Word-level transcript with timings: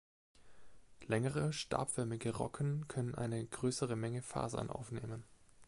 Längere, 1.05 1.53
stabförmige 1.53 2.31
Rocken 2.35 2.87
können 2.87 3.13
eine 3.13 3.45
größere 3.45 3.95
Menge 3.95 4.23
Fasern 4.23 4.71
aufnehmen. 4.71 5.23